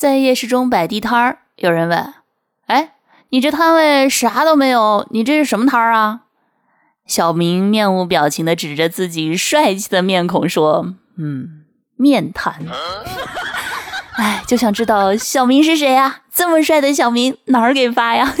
[0.00, 2.14] 在夜市中摆地摊儿，有人问
[2.68, 2.92] ：“哎，
[3.28, 6.20] 你这摊位啥都没有，你这是什么摊儿啊？”
[7.06, 11.66] 小明面无表情的指着自己帅气的面孔说：“嗯，
[11.96, 12.54] 面摊。
[14.16, 16.20] ”哎，就想知道小明是谁呀？
[16.32, 18.34] 这么帅的小明哪儿给发呀？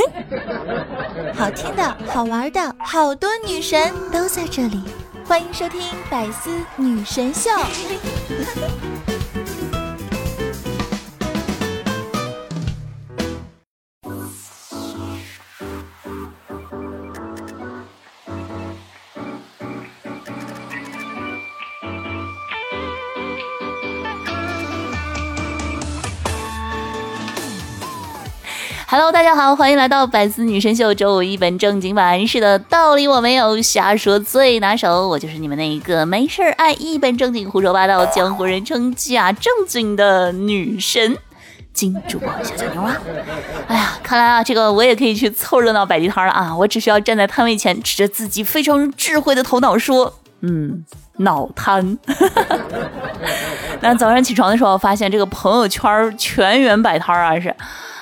[1.36, 4.82] 好听的、好玩的，好多女神都在这里，
[5.26, 7.50] 欢迎收听《百思女神秀》。
[28.92, 32.26] Hello，大家好，欢迎来到百思女神秀周五一本正经版。
[32.26, 35.06] 是的，道理我没有，瞎说最拿手。
[35.06, 41.16] 我就是你们那一个没事儿爱一本正经胡说八道，江湖人称假正经的女神
[41.72, 42.96] 金主播小强妞啊！
[43.68, 46.56] 哎呀，看来啊，这个我也可以去凑热闹摆地摊了啊！
[46.56, 50.84] 我只需要站在摊位前，指着自己非常智慧的头脑说：“嗯，
[51.18, 51.96] 脑瘫。
[53.82, 57.54] ”那早上起床的时候，发现这个朋友圈全员摆摊啊，是。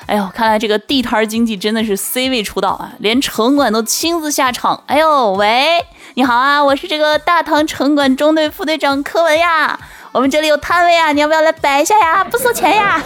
[0.09, 4.83] 哎呦，看来这个地摊经济真的是 C 位出道啊，连城管都亲自下场。
[4.87, 5.84] 哎呦喂，
[6.15, 9.78] 你好啊，我是这个大唐城管中队副队长柯文呀，
[10.12, 12.25] 我们这里有摊位啊，你要不要来摆一下呀？
[12.25, 13.05] 不收钱呀。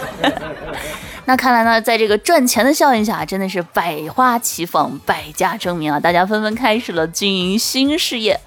[1.27, 8.39] 那看来呢，在这个赚钱的效应下，真的是百花齐放，百家争鸣啊，大家纷纷开始了经营新事业。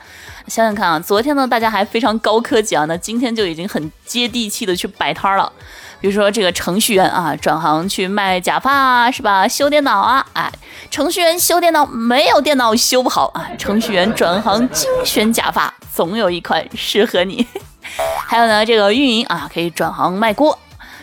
[0.46, 5.52] 想想看啊，昨天呢大家还非常高科技啊，那今天就已经很接地气的去摆摊了。
[6.00, 9.48] 比如说这个程序员啊，转行去卖假发啊，是吧？
[9.48, 10.50] 修电脑啊，哎，
[10.90, 13.48] 程序员修电脑没有电脑修不好啊。
[13.58, 17.46] 程序员转行精选假发，总有一款适合你。
[18.26, 20.58] 还有呢，这个运营啊，可以转行卖锅，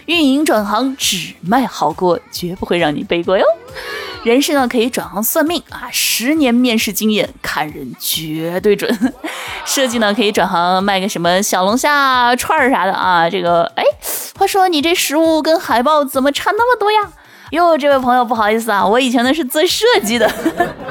[0.05, 3.45] 运营转行只卖好锅，绝不会让你背锅哟。
[4.23, 9.13] 人事呢可以转行算命啊，十年面试经验，看人绝对准。
[9.65, 13.83] 设计呢可以转行卖个什么小龙虾串儿啥的啊，这个哎，
[14.37, 17.11] 话说你这实物跟海报怎么差那么多呀？
[17.51, 20.31] 哟，这位朋友不好意思啊，我以前呢是做设计的。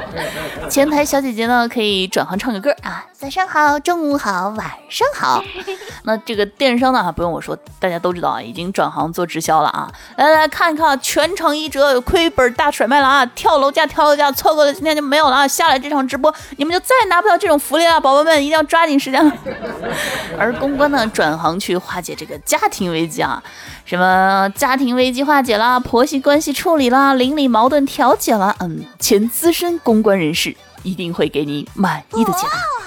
[0.68, 5.44] 前台小姐姐呢可以转行唱个歌啊，早上好，中午好，晚上好。
[6.02, 9.88] 那这个电商呢，不用我说，大家都知道啊，已经转行做直销了啊。
[10.16, 13.24] 来来看一看，全场一折，亏本大甩卖了啊！
[13.26, 15.46] 跳楼价，跳楼价，错过了今天就没有了啊！
[15.46, 19.32] 下来这场直播，你们就再也拿不到这种福利了，宝宝们一定要抓紧时间。
[20.36, 23.40] 而公关呢，转行去化解这个家庭危机啊。
[23.84, 32.81] 什么家庭危机化解啦，婆媳关系处理啦，邻里矛盾调解啦，嗯，前资深公关人士一定会给你满意的解答。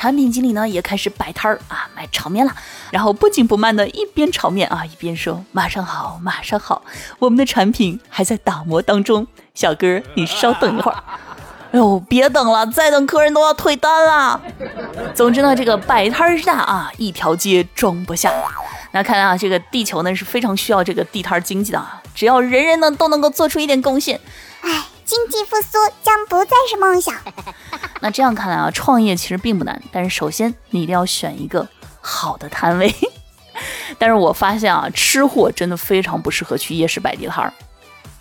[0.00, 2.56] 产品经理呢也开始摆摊儿啊，卖炒面了，
[2.90, 6.82] 然后不紧不慢的一边炒面啊，一边说马上好，马上好，
[7.18, 10.96] 我们的产品还在打磨当中，小哥你稍等一会儿。
[11.72, 14.40] 哎呦，别等了，再等客人都要退单了。
[15.14, 18.32] 总之呢，这个摆摊之大啊，一条街装不下。
[18.92, 22.00] 那看来啊，这个地球呢是非常需要这个地摊经济的啊。
[22.14, 24.18] 只要人人呢都能够做出一点贡献，
[24.62, 27.12] 哎，经济复苏将不再是梦想。
[27.98, 31.68] 那这样看来啊，创业其实并不难，但是首先你一定要选一个
[32.00, 32.94] 好的摊位。
[33.98, 37.52] 但是我发现啊，吃货真的非常不适合去夜市摆地摊儿。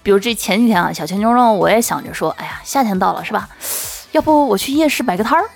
[0.02, 3.48] 比如这前几天啊，小钱妞呢，我也想着说，哎呀，夏天到了是吧？
[4.12, 5.48] 要不我去夜市摆个摊儿？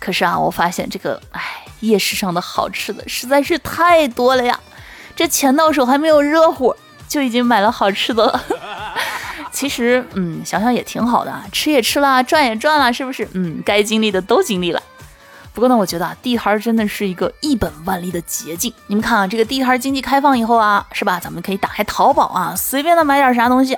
[0.00, 4.58] 可是啊，我发现这个，哎，夜市上的好吃的实在是太多了呀。
[5.14, 6.74] 这钱到手还没有热乎，
[7.06, 8.42] 就已经买了好吃的了。
[9.52, 13.28] 其实，嗯，想想也挺好的啊，吃也吃了，赚也赚了，是不是？
[13.34, 14.82] 嗯，该经历的都经历了。
[15.52, 18.72] 不过呢，我觉得啊，地摊真的是一个一本万利的捷径。
[18.86, 21.20] 你们看啊，这个地摊经济开放以后啊，是吧？
[21.22, 23.76] 咱们可以打开淘宝啊，随便的买点啥东西，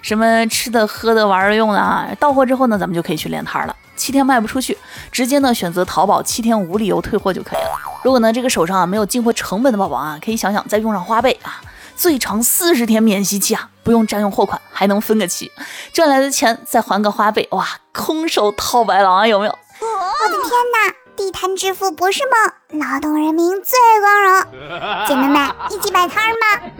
[0.00, 3.74] 什么吃的、喝的、玩的、用的啊，到货之后呢，咱们就可以去练摊了。
[3.96, 4.78] 七天卖不出去，
[5.10, 7.72] 直接呢选择淘宝七天无理由退货就可以了。
[8.04, 11.60] 如果呢这个手上啊没有进货成本的宝宝啊，可以想想再用上花呗啊，
[11.96, 15.50] 最长四十天免息期啊，不用占用货款，还能分个期，
[15.92, 19.52] 赚来的钱再还个花呗，哇，空手套白狼啊，有没有？
[19.80, 20.94] 我的天哪！
[21.16, 22.22] 地摊致富不是
[22.70, 25.06] 梦，劳动人民最光荣。
[25.08, 26.70] 姐妹们， 一起摆摊吗？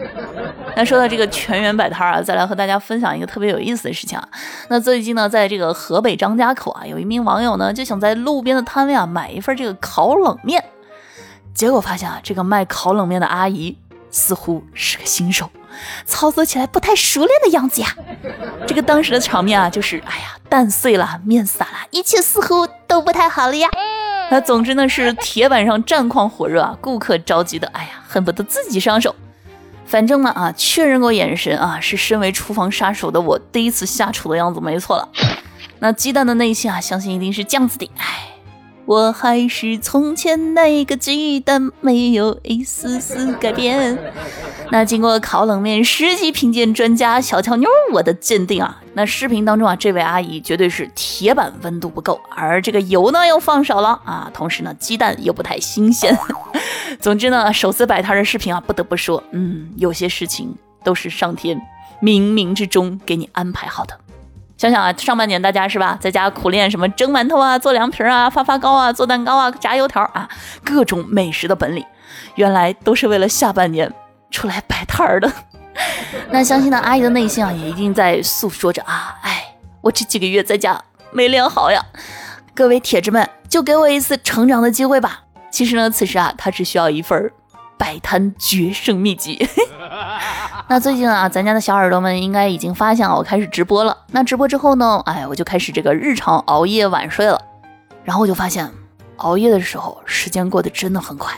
[0.75, 4.29] 那说到这个全员摆摊啊，再来和大家分享一个特别有意思的事情啊。
[4.69, 10.63] 那最近呢，在这个河北张家口啊，有一名网友呢就想在路边的摊位啊买一份这个烤冷面，
[11.55, 13.75] 结果发现啊，这个卖烤冷面的阿姨
[14.11, 15.49] 似乎是个新手，
[16.05, 17.95] 操作起来不太熟练的样子呀。
[18.65, 23.69] 这个当时的场面啊，就是哎呀，蛋碎了，面洒了，一切似乎都不太好了呀。
[24.29, 29.15] 那总之呢是铁板上战况火热啊，顾客着急的，哎呀，恨不得自己上手。
[29.85, 35.07] 反正呢啊，确认过眼神啊，是身为厨房杀手的我第一次下厨的样子，没错了。
[35.79, 37.89] 那鸡蛋的内心啊，相信一定是酱子的。
[37.97, 38.27] 哎，
[38.87, 43.99] 我还是从前那个鸡蛋，没有一丝丝改变。
[44.71, 56.17] 那经过烤冷面十级品鉴专家小乔妞我的鉴定啊，那视频当中啊，这位阿姨绝对是铁板温度不够，而这个油呢又放少了啊，同时呢鸡蛋又不太新鲜。
[57.01, 60.55] 总之呢，首次摆摊的视频啊，不得不说，嗯，有些事情
[60.85, 61.61] 都是上天
[62.01, 63.99] 冥冥之中给你安排好的。
[64.57, 70.27] 想想啊，上半年大家是吧，在家苦练什么蒸馒头啊、做凉皮啊、发发糕啊、做蛋糕啊、炸油条啊，
[70.63, 71.85] 各种美食的本领，
[72.35, 73.93] 原来都是为了下半年
[74.31, 75.31] 出来摆摊儿的。
[76.31, 80.81] 那相信呢，阿姨的内心啊，也一定在诉说着啊，哎，我这几个月在家
[81.11, 81.85] 没练好呀。
[82.55, 85.21] 各位铁子们，就给我一次成长的机会吧。
[85.51, 87.31] 其实呢，此时啊，他只需要一份
[87.77, 89.47] 摆摊决胜秘籍。
[90.67, 93.97] 那最近啊，咱家的小耳朵们应该已经发现了我开始直播了。
[94.11, 97.41] 那直播之后呢，哎，我就开始这个日常熬夜晚睡了。
[98.03, 98.69] 然后我就发现，
[99.17, 101.33] 熬夜的时候时间过得真的很快。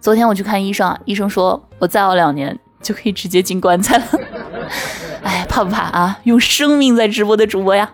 [0.00, 4.04] 昨天我去看医生，医生说我再熬两年就可以直接进棺材了。
[5.22, 6.18] 哎，怕不怕啊？
[6.24, 7.90] 用生命在直播的主播呀！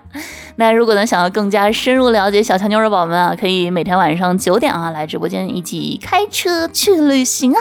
[0.56, 7.60] 那如果呢，想要更加深入了解小强妞的宝宝们啊，可以每天晚上九点啊来直播间一起开车去旅行啊，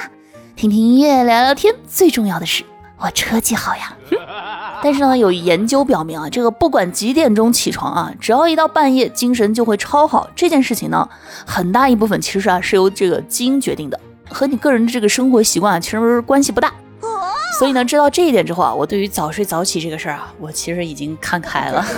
[0.56, 1.74] 听听音乐，聊聊天。
[1.88, 2.64] 最重要的是，
[3.00, 3.94] 我车技好呀。
[4.84, 10.30] 但是呢，有研究表明啊，这个不管几点钟起床啊，只要一到半夜，精神就会超好。
[10.36, 11.08] 这件事情呢，
[11.46, 14.00] 很大一部分其实啊是由这个基因决定的，
[14.30, 16.72] 和你个人的这个生活习惯啊其实关系不大。
[17.58, 21.86] 所以呢，知道这一点之后啊，我对于早睡早起这个事儿啊，我其实已经看开了。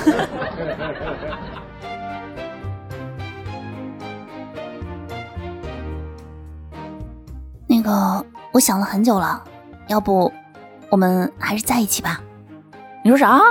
[7.67, 9.43] 那个，我想了很久了，
[9.87, 10.31] 要不
[10.89, 12.21] 我们还是在一起吧？
[13.03, 13.41] 你说啥？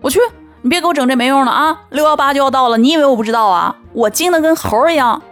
[0.00, 0.20] 我去！
[0.60, 1.82] 你别给我整这没用的啊！
[1.90, 3.76] 六幺八就要到了，你以为我不知道啊？
[3.92, 5.22] 我精的跟猴一样。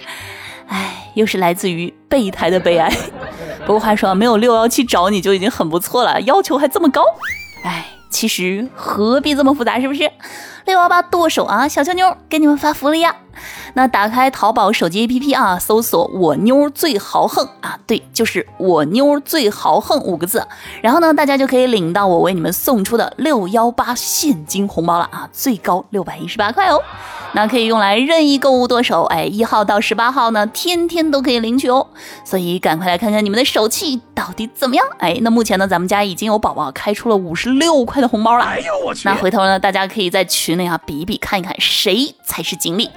[0.68, 2.90] 哎，又是来自于备胎的悲哀。
[3.66, 7.02] 不过话说，没有六幺七找你就已经很不错了，要求还这么高。
[7.64, 10.10] 哎，其实何必这么复杂，是不是？
[10.64, 13.14] 六幺八剁手啊，小乔妞给你们发福利呀！
[13.74, 20.44] 那打开淘宝手机 APP 啊，搜索“我妞最豪横”啊，对，就是“我妞最豪横”五个字。
[20.80, 26.82] 然后呢，大家就可以领到我为你们送出的六幺八现金红包了啊，最高六百一十八块哦。
[27.32, 31.86] 那可以用来任意购物剁手，哎，一号到十八号呢，天天都可以领取哦。
[32.24, 34.86] 所以赶快来看看你们的手气到底怎么样？
[34.98, 38.44] 哎，那目前呢，咱们家已经有宝宝开出了五十六块块的红包了。
[38.44, 39.08] 哎呦我去！
[39.08, 42.90] 那回头呢，大家可以在群里啊比一比，看一看谁才是锦鲤。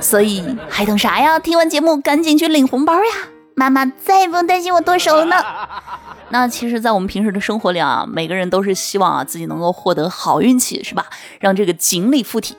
[0.00, 1.38] 所以还等啥呀？
[1.38, 3.10] 听完节目赶紧去领红包呀！
[3.54, 5.36] 妈妈再也不用担心我剁手了呢。
[6.28, 11.06] 那其实，在我们平时的生活里啊，每个人都是希望啊自己能够获得好运气，是吧？
[11.40, 12.54] 让这个锦鲤附体。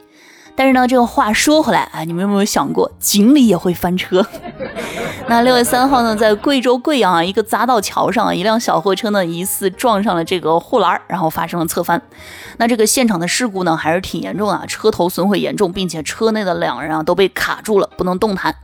[0.58, 4.26] 但是呢，这个话说回来啊，你们有没有想过，锦鲤也会翻车？
[5.30, 12.02] 那六月三号呢，在贵州贵阳啊，一个匝道桥上，一辆小货车呢疑似撞上了这个护栏，然后发生了侧翻。
[12.58, 18.56] 那这个现场的事故呢，还是挺严重啊，车头损毁严重，并且车内的两人啊都被卡住了，不能动弹。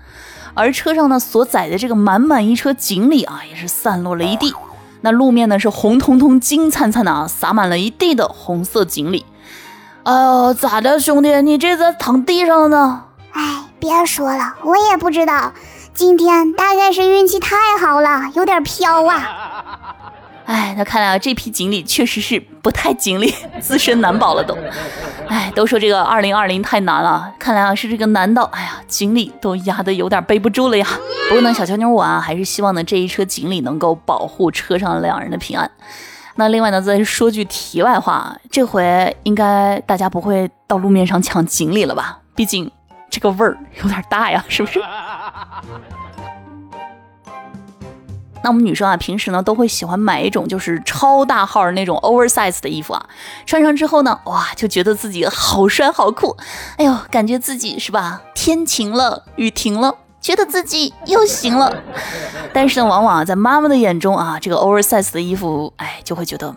[0.55, 4.51] 而车上呢所载的这个满满一车锦鲤啊，也是散落了一地。
[5.01, 9.23] 那路面呢是红彤彤、金灿灿的啊，洒满了一地的红色锦鲤。
[10.03, 13.03] 哎呦，咋的，兄弟，你这咋躺地上了呢？
[13.31, 15.53] 哎，别说了，我也不知道，
[15.93, 19.29] 今天大概是运气太好了，有点飘啊。
[20.45, 24.57] 哎，那看来啊，这批锦鲤确实是不太锦鲤， 自身难保了都。
[25.29, 30.85] 哎，都说这个二零二零太难了，看来啊是这个难到，哎呀，锦鲤都压得有点背不住了呀。
[31.29, 35.71] 不过呢，小乔妞我啊还是希望呢这一车锦鲤能够保护车上两人的平安。
[36.35, 42.19] 那另外呢，再说句题外话，这回应该大家不会到路面上抢锦鲤了吧？
[42.35, 42.71] 毕竟
[43.09, 44.81] 这个味儿有点大呀，是不是？
[48.43, 53.05] 那我们女生啊，平时呢都会喜欢买一种就是超大号的那种 oversize 的衣服啊，
[53.45, 56.35] 穿上之后呢，哇，就觉得自己好帅好酷，
[56.77, 58.21] 哎呦，感觉自己是吧？
[58.33, 59.95] 天晴了，雨停了。
[60.23, 61.83] 觉得自己又行了，
[62.53, 66.55] 但是呢，往往在妈妈的眼中啊，这个 oversize 的衣服，哎，就会觉得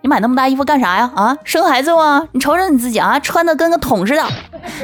[0.00, 1.10] 你买那么大衣服干啥呀？
[1.16, 2.28] 啊，生孩子吗？
[2.30, 4.24] 你瞅瞅你自己啊，穿的跟个桶似的。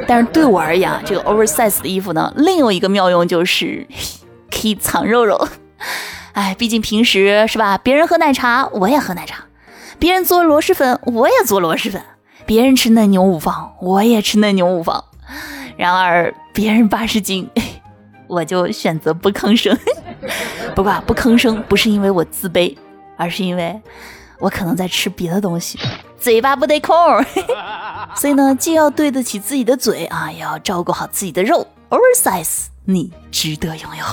[0.05, 3.87] 但是对我而言啊，这个 oversize 的衣服呢，另有一个妙用就是
[4.51, 5.47] 可以藏肉肉。
[6.33, 9.45] 哎，毕竟平时是吧，别人喝奶茶我也喝奶茶，
[9.97, 12.01] 别人做螺蛳粉我也做螺蛳粉，
[12.45, 15.05] 别人吃嫩牛五方我也吃嫩牛五方。
[15.77, 17.49] 然而别人八十斤。
[18.27, 19.77] 我就选择不吭声，
[20.75, 22.75] 不过不吭声不是因为我自卑，
[23.15, 23.79] 而是因为
[24.39, 25.79] 我可能在吃别的东西，
[26.19, 26.95] 嘴巴不得空，
[28.15, 32.65] 所以呢，既要对得起自己的嘴啊，也要照顾好自己的肉，oversize。
[32.89, 34.05] 你值得拥有。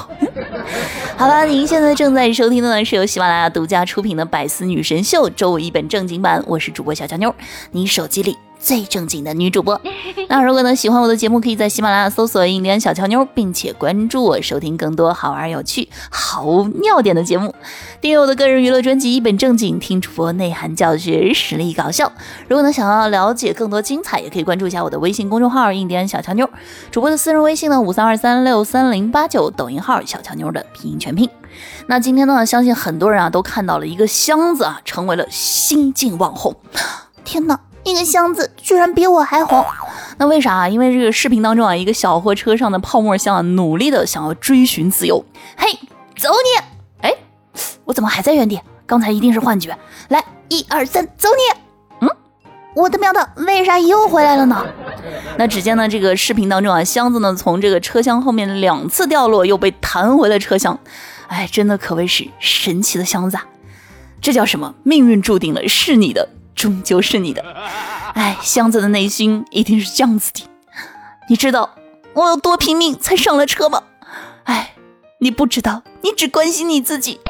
[1.16, 7.32] 好了，您现在正在收听的呢是由喜马拉雅独家出品的《百思女神秀》周五一本正经版，我是主播小乔妞，
[7.70, 8.36] 你手机里。
[8.64, 9.78] 最正经的女主播，
[10.30, 17.54] 那如果呢喜欢我的节目，可以在喜马拉雅搜索“印第安小乔妞”，并且关注我，收听更多好玩有趣、好尿点的节目。
[18.00, 22.10] 订阅我的个人娱乐专辑《一本正经》，听主播内涵教学，实力搞笑。
[22.48, 26.48] 如果呢想要了解更多精彩，也可以关注一下我的微信公众号“印第安小乔妞”，
[26.90, 31.28] 主播的私人微信呢五三二三六三零八九，抖音号小乔妞的拼音全拼。
[31.86, 36.56] 那今天呢，相信很多人啊都看到了一个箱子啊，成为了新晋网红。
[37.24, 37.60] 天哪！
[37.84, 39.64] 一个箱子居然比我还红，
[40.16, 40.68] 那为啥？
[40.68, 45.22] 因为这个视频当中啊，一个小货车上的泡沫箱啊努力的想要追寻自由。
[45.56, 45.70] 嘿，
[46.16, 47.06] 走你！
[47.06, 47.14] 哎，
[47.84, 48.58] 我怎么还在原地？
[48.86, 49.76] 刚才一定是幻觉。
[50.08, 52.06] 来，一二三，走你！
[52.06, 52.10] 嗯，
[52.74, 54.64] 我的喵的，为啥又回来了呢？
[55.36, 60.78] 那只见呢，这个视频当中啊，箱子呢从这个车厢后面两次掉落，又被弹回了车厢。
[61.26, 63.44] 哎，真的可谓是神奇的箱子啊！
[64.22, 64.74] 这叫什么？
[64.84, 66.30] 命运注定了是你的。
[66.64, 67.44] 终究是你的，
[68.14, 70.48] 哎，箱子的内心一定是这样子的。
[71.28, 71.68] 你知道
[72.14, 73.82] 我有多拼命才上了车吗？
[74.44, 74.72] 哎，
[75.18, 77.20] 你不知道，你只关心你自己。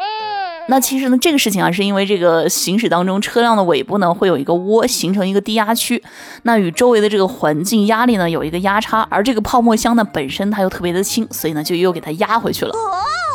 [0.68, 6.00] 那其实呢，这个事情啊，是因为这个行驶当中车辆的尾部呢会有一个窝，形成一个低压区，
[6.44, 12.72] 那与周围的这个环境压力呢有一个压差，而这个泡沫箱呢本身它又特别的轻，所以呢就又给它压回去了。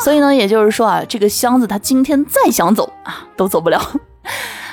[0.05, 3.81] 所以呢，也就是说啊，这个箱子它今天再想走啊，都走不了。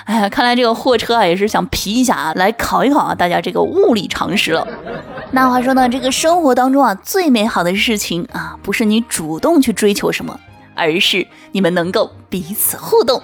[0.06, 4.66] 哎呀，看来这个货车啊也是想皮一下啊，来考一考啊大家这个物理常识了。
[5.32, 10.38] 那话说呢，这个生活当中啊最美好的事情啊，不是你主动去追求什么，
[10.76, 13.20] 而是你们能够彼此互动。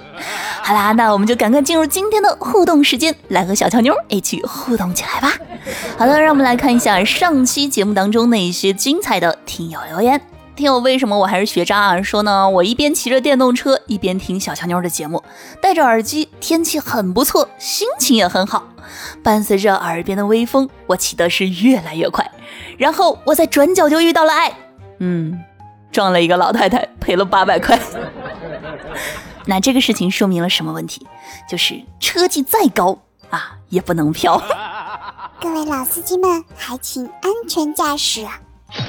[0.61, 5.33] 好啦，那我们就赶快进入今天的互动时间，来和小乔妞一起互动起来吧。
[5.97, 10.21] 好的，让我们来看一下上期节目当中那些精彩的听友留言。
[10.55, 12.03] 听友为什么我还是学渣啊？
[12.03, 15.23] 说呢，我一边骑着电动车，一边听小强妞的节目，
[15.63, 18.69] 戴着耳机，天气很不错，心情也很好。
[19.23, 22.31] 伴随着耳边的微风，我骑的是越来越快。
[22.77, 24.53] 然后我在转角就遇到了爱，
[24.99, 25.41] 嗯，
[25.91, 27.79] 撞了一个老太太，赔了八百块。
[29.47, 31.07] 那这个事情说明了什么问题？
[31.49, 32.99] 就是车技再高
[33.31, 34.41] 啊，也不能飘。
[35.41, 38.27] 各位老司机们，还请安全驾驶。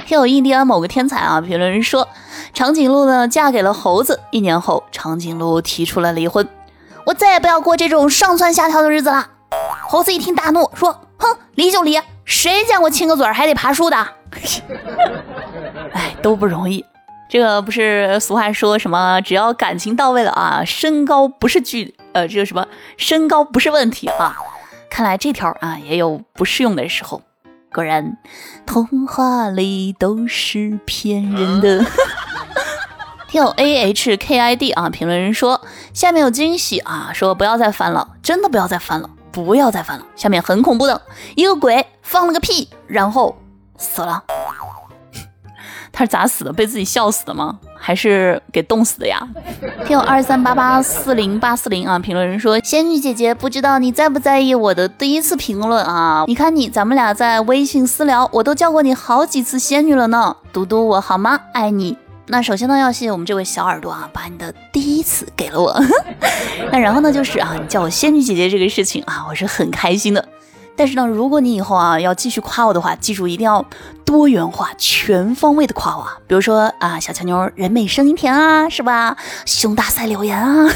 [0.06, 2.08] 听有印第安某个天才啊，评论人说，
[2.52, 6.48] 长颈鹿呢嫁给了猴子，一年后长颈鹿提出了离婚，
[7.06, 9.28] 我再也不要过这种上蹿下跳的日子了。
[9.86, 13.96] 猴子一听大怒，说，哼，离就离，谁见过亲个嘴还得爬树的？
[15.92, 16.84] 哎，都不容易。
[17.28, 24.36] 这个不是俗话说什么，只要感情到位了啊，身高不是距，呃，这个什么身高不是问题啊。
[24.90, 27.22] 看来这条啊也有不适用的时候。
[27.74, 28.16] 果然，
[28.64, 31.84] 童话里都是骗人的。
[33.28, 35.60] 听友 A H K I D 啊，评论人说
[35.92, 40.06] 下面有惊喜啊，说不要再翻了，真的不要再翻了，不要再翻了。
[40.14, 41.02] 下面很恐怖的，
[41.34, 43.36] 一个鬼放了个屁，然后
[43.76, 44.22] 死了。
[45.90, 46.52] 他是咋死的？
[46.52, 47.58] 被自己笑死的吗？
[47.86, 49.20] 还是给冻死的呀？
[49.84, 56.24] 听友二三八八四零八四零啊，评论人说：仙女姐姐，不知道你在不在意我的第一次评论啊？
[56.26, 60.34] 你看你，咱们俩在微信私聊，我都叫过你好几次仙女了呢。
[60.50, 61.38] 嘟嘟我好吗？
[61.52, 61.98] 爱你。
[62.28, 65.78] 那首先呢，要谢谢我们这位小耳朵啊，把你的第一次给了我。
[66.72, 70.26] 那然后呢，就是啊，你叫我仙女姐姐这个事情啊，我是很开心的。
[70.76, 73.64] 但是呢，如果你以后啊要继续夸我的话，记住一定要
[74.04, 76.04] 多元化、全方位的夸我。
[76.26, 79.16] 比如说啊，小强妞人美声音甜啊，是吧？
[79.46, 80.68] 胸大赛柳岩啊，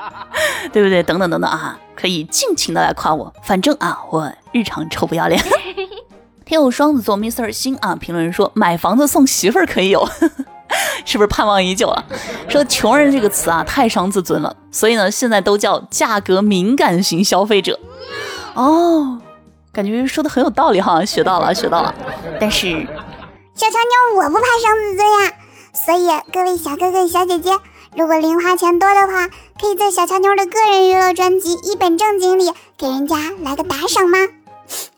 [0.72, 1.02] 对不对？
[1.02, 3.32] 等等等等啊，可以尽情的来夸我。
[3.42, 5.42] 反正啊，我日常臭不要脸。
[6.44, 10.06] 天有双子座 Mr 星啊，评论说买房子送媳妇儿可以有，
[11.06, 12.04] 是不是盼望已久了？
[12.48, 17.80] 说穷人这个词啊太伤自尊了，所以呢现在都叫价格敏感型消费者。
[18.54, 19.18] 哦。
[19.72, 21.94] 感觉说的很有道理哈， 学到了，学到了。
[22.40, 22.70] 但是
[23.54, 25.32] 小乔妞我不怕伤自尊呀，
[25.72, 27.50] 所以各位小哥哥小姐姐，
[27.96, 29.28] 如果零花钱多的话，
[29.60, 34.18] 可以在小乔妞的个人娱乐专辑《一本正经》里给人家来个打赏吗？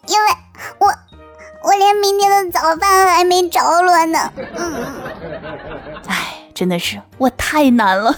[0.06, 0.26] 因为
[0.78, 0.86] 我
[1.64, 4.32] 我连明天的早饭还没着落呢。
[4.56, 4.84] 嗯，
[6.08, 8.14] 哎，真的是我太难了。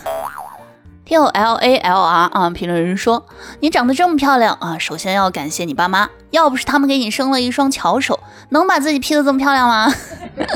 [1.05, 3.27] 听友 L A L R 啊，评论人说
[3.61, 8.19] 你长得这么漂亮啊，首先要感谢你爸妈，要不是他们给你生了一双巧手，
[8.49, 9.93] 能把自己 P 的这么漂亮吗？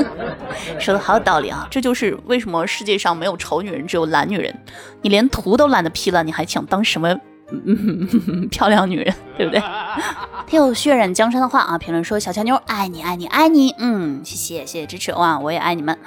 [0.79, 4.51] 说的好有道理啊，这就是为什么世界上没有丑女人，只有懒女人。
[5.03, 7.15] 你连图都懒得 P 了，你还想当什么？
[7.51, 9.61] 嗯， 漂亮女人， 对不对？
[10.47, 15.97] 听有血染江山的话啊，评论说小乔妞爱你爱你爱你，嗯，谢谢谢谢支持哇，我也爱你们。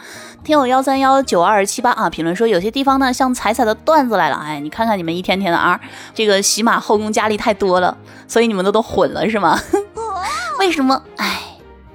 [0.43, 5.81] 听友幺三幺九二七八啊，评论说有些地方呢像彩彩的段子来了，哎，你看看你们一天天的啊，
[6.15, 7.97] 这个喜马后宫佳丽太多了，
[8.27, 9.59] 所以你们都都混了是吗？
[10.59, 11.01] 为什么？
[11.17, 11.41] 哎，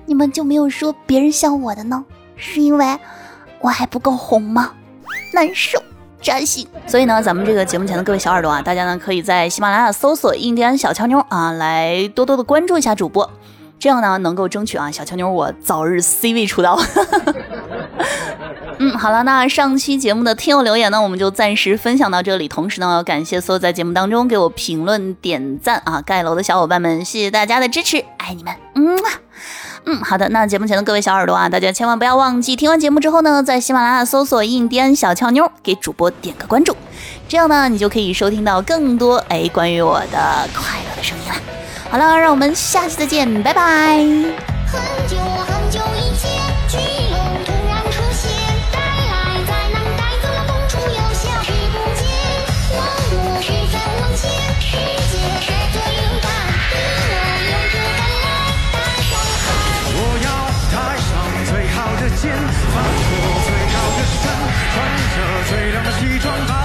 [0.06, 2.04] 你们就没有说别人像我的呢？
[2.36, 2.98] 是因为
[3.60, 4.72] 我还不够红吗？
[5.34, 5.82] 难受。
[6.21, 13.29] 扎心，所以呢，咱们这个节目前的各位小耳朵啊，大家呢可以在喜马拉雅搜索“印第安小乔妞”啊，来多多的关注一下主播，
[13.79, 16.79] 这样呢能够争取啊小乔妞我早日 C 位出道。
[18.79, 22.47] 嗯，好了，那上期节目的听友留言呢，我们就暂时分享到这里。
[22.47, 28.97] 同时呢，要感谢所有在节目当中给我评论点赞啊盖楼的小伙伴们，谢谢大家的支持，爱你们，嗯。
[29.86, 36.75] 嗯，好的，那节目前的各位小耳朵啊，大家千万不要忘记，听完节目之后呢，在喜马拉雅搜索“印第安小俏妞”，给主播点个关注，
[37.27, 41.36] 这样呢，你就可以收听到更多哎关于我的快乐的声音了。
[41.89, 43.98] 好了，让我们下期再见，拜拜。
[44.67, 45.15] 很久
[45.48, 45.56] 很
[62.19, 64.24] 肩翻过最高的山
[64.74, 64.75] 穿
[65.13, 65.17] 着
[65.50, 66.56] 最亮的西装